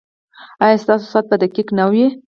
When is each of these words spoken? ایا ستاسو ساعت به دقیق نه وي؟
ایا 0.63 0.81
ستاسو 0.83 1.05
ساعت 1.13 1.25
به 1.29 1.35
دقیق 1.43 1.67
نه 1.79 1.85
وي؟ 1.91 1.97